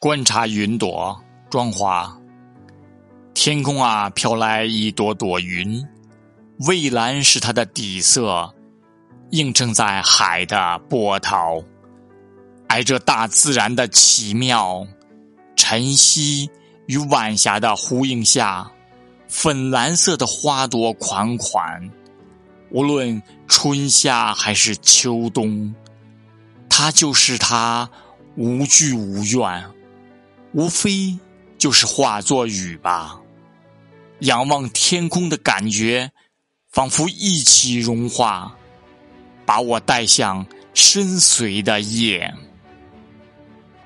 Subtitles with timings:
[0.00, 1.20] 观察云朵，
[1.50, 2.16] 庄华。
[3.34, 5.84] 天空啊，飘来一朵朵云，
[6.60, 8.54] 蔚蓝是它的底色，
[9.30, 11.60] 映衬在海的波涛。
[12.68, 14.86] 挨着大自然的奇妙，
[15.56, 16.48] 晨曦
[16.86, 18.70] 与晚霞的呼应下，
[19.26, 21.90] 粉蓝色的花朵款款。
[22.70, 25.74] 无论春夏还是秋冬，
[26.68, 27.90] 它就是它，
[28.36, 29.64] 无惧无怨。
[30.52, 31.16] 无非
[31.58, 33.20] 就是化作雨吧，
[34.20, 36.10] 仰望天空的感觉，
[36.70, 38.56] 仿佛一起融化，
[39.44, 42.34] 把我带向深邃的夜。